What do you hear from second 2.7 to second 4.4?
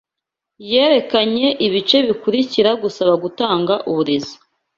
Gusaba gutanga uburezi